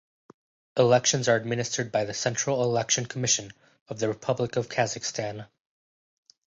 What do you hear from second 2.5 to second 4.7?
Election Commission of the Republic of